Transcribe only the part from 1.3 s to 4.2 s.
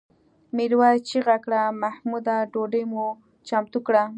کړه محموده ډوډۍ مو چمتو کړه؟